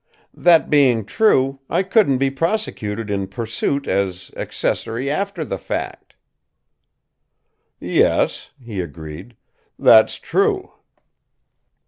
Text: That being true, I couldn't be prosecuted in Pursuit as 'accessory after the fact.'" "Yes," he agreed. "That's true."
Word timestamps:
That 0.33 0.67
being 0.67 1.05
true, 1.05 1.59
I 1.69 1.83
couldn't 1.83 2.17
be 2.17 2.31
prosecuted 2.31 3.11
in 3.11 3.27
Pursuit 3.27 3.87
as 3.87 4.31
'accessory 4.35 5.11
after 5.11 5.45
the 5.45 5.59
fact.'" 5.59 6.15
"Yes," 7.79 8.49
he 8.59 8.79
agreed. 8.81 9.35
"That's 9.77 10.15
true." 10.15 10.73